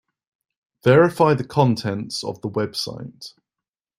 Verify 0.83 1.35
the 1.35 1.43
contents 1.43 2.23
of 2.23 2.41
the 2.41 2.49
website. 2.49 3.35